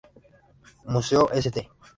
[0.85, 1.69] Museo St.